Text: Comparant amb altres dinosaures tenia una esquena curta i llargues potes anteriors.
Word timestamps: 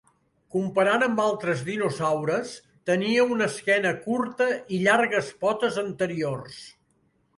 Comparant 0.53 1.03
amb 1.07 1.19
altres 1.25 1.59
dinosaures 1.67 2.55
tenia 2.91 3.27
una 3.35 3.49
esquena 3.53 3.91
curta 4.07 4.49
i 4.79 4.81
llargues 4.89 5.31
potes 5.45 5.79
anteriors. 5.87 6.59